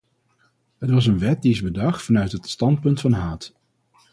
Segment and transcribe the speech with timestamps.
[0.77, 3.53] Het was een wet die is bedacht vanuit het standpunt van haat.